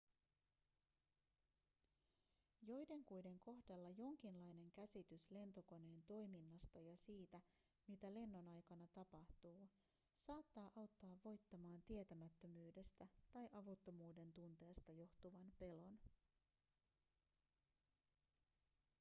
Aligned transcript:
joidenkuiden 2.61 3.39
kohdalla 3.39 3.89
jonkinlainen 3.89 4.71
käsitys 4.71 5.31
lentokoneen 5.31 6.03
toiminnasta 6.03 6.79
ja 6.79 6.95
siitä 6.97 7.41
mitä 7.87 8.13
lennon 8.13 8.47
aikana 8.47 8.87
tapahtuu 8.93 9.69
saattaa 10.15 10.71
auttaa 10.75 11.17
voittamaan 11.25 11.81
tietämättömyydestä 11.83 13.07
tai 13.31 13.47
avuttomuuden 13.51 14.33
tunteesta 14.33 14.91
johtuvan 14.91 15.53
pelon 15.57 15.99